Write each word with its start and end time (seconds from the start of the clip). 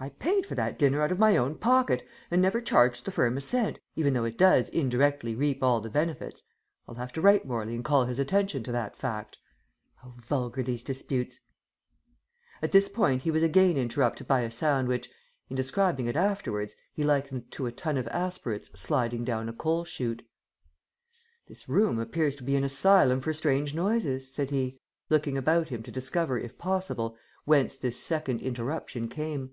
"I 0.00 0.08
paid 0.08 0.46
for 0.46 0.56
that 0.56 0.80
dinner 0.80 1.00
out 1.00 1.12
of 1.12 1.20
my 1.20 1.36
own 1.36 1.54
pocket, 1.54 2.04
and 2.28 2.42
never 2.42 2.60
charged 2.60 3.04
the 3.04 3.12
firm 3.12 3.36
a 3.36 3.40
cent, 3.40 3.78
even 3.94 4.14
though 4.14 4.24
it 4.24 4.36
does 4.36 4.68
indirectly 4.68 5.36
reap 5.36 5.62
all 5.62 5.80
the 5.80 5.88
benefits. 5.90 6.42
I'll 6.88 6.96
have 6.96 7.12
to 7.12 7.20
write 7.20 7.46
Morley 7.46 7.76
and 7.76 7.84
call 7.84 8.06
his 8.06 8.18
attention 8.18 8.64
to 8.64 8.72
that 8.72 8.96
fact. 8.96 9.38
How 9.98 10.12
vulgar 10.16 10.64
these 10.64 10.82
disputes" 10.82 11.38
At 12.64 12.72
this 12.72 12.88
point 12.88 13.22
he 13.22 13.30
was 13.30 13.44
again 13.44 13.76
interrupted 13.76 14.26
by 14.26 14.40
a 14.40 14.50
sound 14.50 14.88
which, 14.88 15.08
in 15.48 15.54
describing 15.54 16.06
it 16.06 16.16
afterwards, 16.16 16.74
he 16.92 17.04
likened 17.04 17.52
to 17.52 17.66
a 17.66 17.70
ton 17.72 17.96
of 17.96 18.08
aspirates 18.08 18.70
sliding 18.74 19.22
down 19.22 19.48
a 19.48 19.52
coal 19.52 19.84
chute. 19.84 20.26
"This 21.46 21.68
room 21.68 22.00
appears 22.00 22.34
to 22.34 22.42
be 22.42 22.56
an 22.56 22.64
asylum 22.64 23.20
for 23.20 23.32
strange 23.32 23.72
noises," 23.72 24.34
said 24.34 24.50
he, 24.50 24.80
looking 25.10 25.38
about 25.38 25.68
him 25.68 25.80
to 25.84 25.92
discover, 25.92 26.36
if 26.40 26.58
possible, 26.58 27.16
whence 27.44 27.76
this 27.76 27.96
second 28.00 28.40
interruption 28.40 29.06
came. 29.06 29.52